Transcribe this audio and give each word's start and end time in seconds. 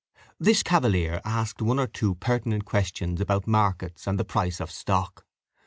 This 0.39 0.63
cavalier 0.63 1.21
asked 1.23 1.61
one 1.61 1.77
or 1.77 1.85
two 1.85 2.15
pertinent 2.15 2.65
questions 2.65 3.21
about 3.21 3.45
markets 3.45 4.07
and 4.07 4.19
the 4.19 4.25
price 4.25 4.59
of 4.59 4.71
stock. 4.71 5.27